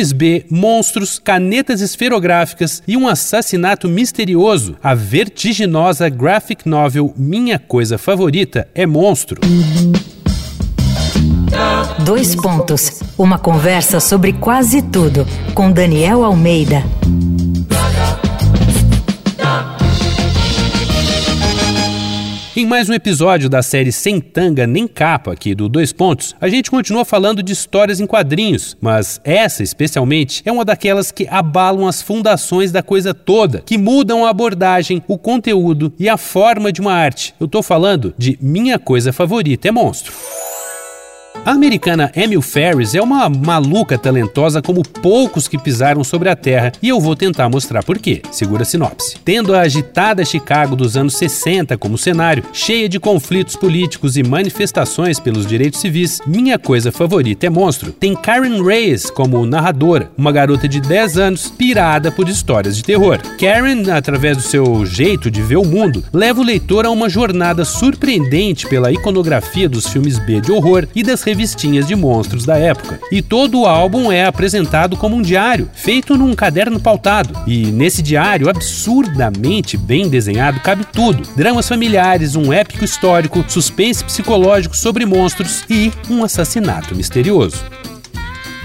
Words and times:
filmes 0.00 0.12
B, 0.12 0.46
monstros, 0.50 1.18
canetas 1.18 1.80
esferográficas 1.80 2.82
e 2.88 2.96
um 2.96 3.06
assassinato 3.06 3.88
misterioso. 3.88 4.76
A 4.82 4.94
vertiginosa 4.94 6.08
graphic 6.08 6.66
novel 6.68 7.12
Minha 7.16 7.58
Coisa 7.58 7.98
Favorita 7.98 8.66
é 8.74 8.86
Monstro. 8.86 9.40
Dois 12.04 12.34
pontos. 12.34 13.02
Uma 13.18 13.38
conversa 13.38 14.00
sobre 14.00 14.32
quase 14.32 14.80
tudo 14.80 15.26
com 15.54 15.70
Daniel 15.70 16.24
Almeida. 16.24 16.82
Em 22.56 22.66
mais 22.66 22.88
um 22.88 22.92
episódio 22.92 23.48
da 23.48 23.62
série 23.62 23.92
Sem 23.92 24.20
Tanga 24.20 24.66
Nem 24.66 24.88
Capa, 24.88 25.32
aqui 25.32 25.54
do 25.54 25.68
Dois 25.68 25.92
Pontos, 25.92 26.34
a 26.40 26.48
gente 26.48 26.68
continua 26.68 27.04
falando 27.04 27.44
de 27.44 27.52
histórias 27.52 28.00
em 28.00 28.06
quadrinhos, 28.06 28.76
mas 28.80 29.20
essa, 29.22 29.62
especialmente, 29.62 30.42
é 30.44 30.50
uma 30.50 30.64
daquelas 30.64 31.12
que 31.12 31.28
abalam 31.30 31.86
as 31.86 32.02
fundações 32.02 32.72
da 32.72 32.82
coisa 32.82 33.14
toda, 33.14 33.62
que 33.64 33.78
mudam 33.78 34.26
a 34.26 34.30
abordagem, 34.30 35.00
o 35.06 35.16
conteúdo 35.16 35.92
e 35.96 36.08
a 36.08 36.16
forma 36.16 36.72
de 36.72 36.80
uma 36.80 36.92
arte. 36.92 37.36
Eu 37.38 37.46
tô 37.46 37.62
falando 37.62 38.12
de 38.18 38.36
Minha 38.42 38.80
Coisa 38.80 39.12
Favorita 39.12 39.68
é 39.68 39.70
Monstro. 39.70 40.12
A 41.44 41.52
americana 41.52 42.12
Emil 42.14 42.42
Ferris 42.42 42.94
é 42.94 43.00
uma 43.00 43.28
maluca 43.28 43.96
talentosa 43.96 44.60
como 44.60 44.82
poucos 44.82 45.48
que 45.48 45.56
pisaram 45.56 46.04
sobre 46.04 46.28
a 46.28 46.36
Terra 46.36 46.70
e 46.82 46.88
eu 46.88 47.00
vou 47.00 47.16
tentar 47.16 47.48
mostrar 47.48 47.82
por 47.82 47.98
quê. 47.98 48.20
Segura 48.30 48.62
a 48.62 48.64
sinopse. 48.66 49.16
Tendo 49.24 49.54
a 49.54 49.60
agitada 49.60 50.24
Chicago 50.24 50.76
dos 50.76 50.98
anos 50.98 51.14
60 51.14 51.78
como 51.78 51.96
cenário, 51.96 52.44
cheia 52.52 52.88
de 52.88 53.00
conflitos 53.00 53.56
políticos 53.56 54.18
e 54.18 54.22
manifestações 54.22 55.18
pelos 55.18 55.46
direitos 55.46 55.80
civis, 55.80 56.20
minha 56.26 56.58
coisa 56.58 56.92
favorita 56.92 57.46
é 57.46 57.50
monstro. 57.50 57.90
Tem 57.92 58.14
Karen 58.14 58.62
Reyes 58.62 59.08
como 59.08 59.46
narradora, 59.46 60.10
uma 60.18 60.32
garota 60.32 60.68
de 60.68 60.80
10 60.80 61.16
anos 61.16 61.48
pirada 61.48 62.12
por 62.12 62.28
histórias 62.28 62.76
de 62.76 62.84
terror. 62.84 63.18
Karen, 63.38 63.90
através 63.90 64.36
do 64.36 64.42
seu 64.42 64.84
jeito 64.84 65.30
de 65.30 65.40
ver 65.40 65.56
o 65.56 65.64
mundo, 65.64 66.04
leva 66.12 66.40
o 66.40 66.44
leitor 66.44 66.84
a 66.84 66.90
uma 66.90 67.08
jornada 67.08 67.64
surpreendente 67.64 68.68
pela 68.68 68.92
iconografia 68.92 69.68
dos 69.68 69.86
filmes 69.86 70.18
B 70.18 70.40
de 70.40 70.52
horror 70.52 70.86
e 70.94 71.02
revistinhas 71.22 71.86
de 71.86 71.94
monstros 71.94 72.44
da 72.44 72.58
época. 72.58 72.98
E 73.10 73.22
todo 73.22 73.60
o 73.60 73.66
álbum 73.66 74.10
é 74.10 74.24
apresentado 74.24 74.96
como 74.96 75.16
um 75.16 75.22
diário, 75.22 75.70
feito 75.74 76.16
num 76.16 76.34
caderno 76.34 76.80
pautado. 76.80 77.38
E 77.46 77.66
nesse 77.66 78.02
diário, 78.02 78.48
absurdamente 78.48 79.76
bem 79.76 80.08
desenhado, 80.08 80.60
cabe 80.60 80.84
tudo: 80.84 81.22
dramas 81.36 81.68
familiares, 81.68 82.36
um 82.36 82.52
épico 82.52 82.84
histórico, 82.84 83.44
suspense 83.48 84.04
psicológico 84.04 84.76
sobre 84.76 85.06
monstros 85.06 85.64
e 85.68 85.92
um 86.08 86.24
assassinato 86.24 86.94
misterioso. 86.94 87.64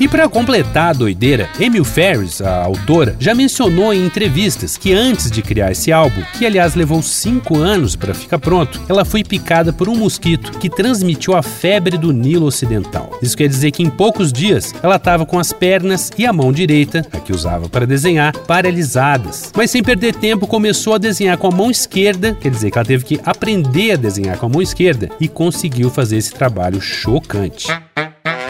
E 0.00 0.08
para 0.08 0.26
completar 0.30 0.88
a 0.88 0.92
doideira, 0.94 1.46
Emil 1.60 1.84
Ferris, 1.84 2.40
a 2.40 2.64
autora, 2.64 3.14
já 3.20 3.34
mencionou 3.34 3.92
em 3.92 4.06
entrevistas 4.06 4.78
que 4.78 4.94
antes 4.94 5.30
de 5.30 5.42
criar 5.42 5.72
esse 5.72 5.92
álbum, 5.92 6.22
que 6.38 6.46
aliás 6.46 6.74
levou 6.74 7.02
cinco 7.02 7.58
anos 7.58 7.94
para 7.96 8.14
ficar 8.14 8.38
pronto, 8.38 8.80
ela 8.88 9.04
foi 9.04 9.22
picada 9.22 9.74
por 9.74 9.90
um 9.90 9.96
mosquito 9.96 10.58
que 10.58 10.70
transmitiu 10.70 11.36
a 11.36 11.42
febre 11.42 11.98
do 11.98 12.14
Nilo 12.14 12.46
Ocidental. 12.46 13.10
Isso 13.20 13.36
quer 13.36 13.46
dizer 13.46 13.72
que 13.72 13.82
em 13.82 13.90
poucos 13.90 14.32
dias 14.32 14.74
ela 14.82 14.96
estava 14.96 15.26
com 15.26 15.38
as 15.38 15.52
pernas 15.52 16.10
e 16.16 16.24
a 16.24 16.32
mão 16.32 16.50
direita, 16.50 17.06
a 17.12 17.18
que 17.18 17.34
usava 17.34 17.68
para 17.68 17.86
desenhar, 17.86 18.32
paralisadas. 18.46 19.52
Mas 19.54 19.70
sem 19.70 19.82
perder 19.82 20.14
tempo, 20.14 20.46
começou 20.46 20.94
a 20.94 20.98
desenhar 20.98 21.36
com 21.36 21.48
a 21.48 21.54
mão 21.54 21.70
esquerda, 21.70 22.34
quer 22.40 22.50
dizer 22.50 22.70
que 22.70 22.78
ela 22.78 22.86
teve 22.86 23.04
que 23.04 23.20
aprender 23.22 23.92
a 23.92 23.96
desenhar 23.96 24.38
com 24.38 24.46
a 24.46 24.48
mão 24.48 24.62
esquerda 24.62 25.10
e 25.20 25.28
conseguiu 25.28 25.90
fazer 25.90 26.16
esse 26.16 26.32
trabalho 26.32 26.80
chocante. 26.80 27.66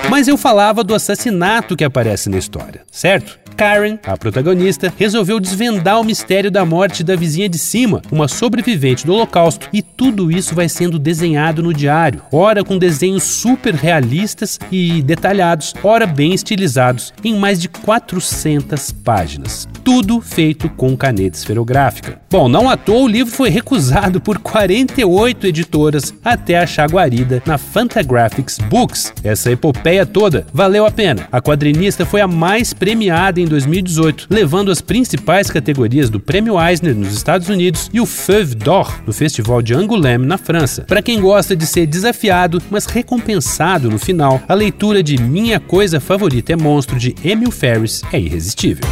Mas 0.09 0.29
eu 0.29 0.37
falava 0.37 0.83
do 0.83 0.95
assassinato 0.95 1.77
que 1.77 1.84
aparece 1.84 2.29
na 2.29 2.39
história, 2.39 2.83
certo? 2.91 3.39
Karen, 3.56 3.98
a 4.07 4.17
protagonista, 4.17 4.92
resolveu 4.97 5.39
desvendar 5.39 6.01
o 6.01 6.05
mistério 6.05 6.51
da 6.51 6.65
morte 6.65 7.05
da 7.05 7.14
vizinha 7.14 7.48
de 7.48 7.58
cima, 7.58 8.01
uma 8.11 8.27
sobrevivente 8.27 9.05
do 9.05 9.13
Holocausto, 9.13 9.69
e 9.70 9.83
tudo 9.83 10.33
isso 10.33 10.55
vai 10.55 10.69
sendo 10.69 10.98
desenhado 10.98 11.63
no 11.63 11.74
diário, 11.74 12.23
ora 12.33 12.64
com 12.64 12.79
desenhos 12.79 13.23
super 13.23 13.74
realistas 13.74 14.58
e 14.73 15.02
detalhados, 15.02 15.74
ora 15.85 16.07
bem 16.07 16.33
estilizados, 16.33 17.13
em 17.23 17.36
mais 17.36 17.61
de 17.61 17.69
400 17.69 18.92
páginas. 18.92 19.69
Tudo 19.92 20.20
feito 20.20 20.68
com 20.68 20.96
caneta 20.96 21.36
esferográfica. 21.36 22.20
Bom, 22.30 22.48
não 22.48 22.70
à 22.70 22.77
toa 22.77 23.02
o 23.02 23.08
livro 23.08 23.34
foi 23.34 23.51
recusado 23.51 24.20
por 24.20 24.39
48 24.39 25.48
editoras 25.48 26.14
até 26.24 26.56
achar 26.56 26.89
guarida 26.89 27.42
na 27.45 27.58
Fantagraphics 27.58 28.58
Books. 28.58 29.12
Essa 29.24 29.50
epopeia 29.50 30.06
toda 30.06 30.46
valeu 30.55 30.86
a 30.86 30.92
pena. 30.92 31.27
A 31.33 31.42
quadrinista 31.42 32.06
foi 32.06 32.20
a 32.20 32.29
mais 32.29 32.73
premiada 32.73 33.40
em 33.40 33.46
2018, 33.46 34.29
levando 34.30 34.70
as 34.70 34.80
principais 34.80 35.50
categorias 35.50 36.08
do 36.08 36.20
Prêmio 36.20 36.55
Eisner 36.56 36.95
nos 36.95 37.12
Estados 37.12 37.48
Unidos 37.48 37.90
e 37.92 38.00
o 38.00 38.06
Feuve 38.06 38.55
d'Or 38.55 39.02
no 39.05 39.12
Festival 39.12 39.61
de 39.61 39.74
Angoulême 39.74 40.24
na 40.24 40.39
França. 40.39 40.84
Para 40.86 41.02
quem 41.02 41.20
gosta 41.20 41.56
de 41.56 41.67
ser 41.67 41.86
desafiado, 41.86 42.62
mas 42.70 42.86
recompensado 42.86 43.90
no 43.90 43.98
final, 43.98 44.40
a 44.46 44.55
leitura 44.55 45.02
de 45.02 45.20
Minha 45.20 45.58
Coisa 45.58 45.98
Favorita 45.98 46.52
é 46.52 46.56
Monstro 46.56 46.96
de 46.96 47.12
Emil 47.24 47.50
Ferris 47.50 48.02
é 48.12 48.20
irresistível. 48.20 48.89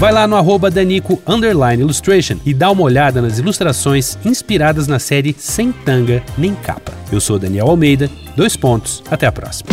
Vai 0.00 0.12
lá 0.12 0.26
no 0.26 0.34
arroba 0.34 0.70
Danico 0.70 1.20
Illustration 1.78 2.38
e 2.46 2.54
dá 2.54 2.70
uma 2.70 2.80
olhada 2.80 3.20
nas 3.20 3.38
ilustrações 3.38 4.16
inspiradas 4.24 4.86
na 4.86 4.98
série 4.98 5.36
Sem 5.38 5.70
Tanga 5.70 6.22
Nem 6.38 6.54
Capa. 6.54 6.94
Eu 7.12 7.20
sou 7.20 7.38
Daniel 7.38 7.68
Almeida, 7.68 8.10
dois 8.34 8.56
pontos, 8.56 9.02
até 9.10 9.26
a 9.26 9.32
próxima. 9.32 9.68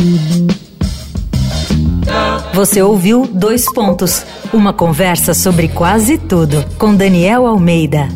Você 2.53 2.81
ouviu 2.81 3.25
Dois 3.25 3.71
Pontos, 3.71 4.25
uma 4.51 4.73
conversa 4.73 5.33
sobre 5.33 5.69
quase 5.69 6.17
tudo 6.17 6.65
com 6.77 6.93
Daniel 6.93 7.47
Almeida. 7.47 8.09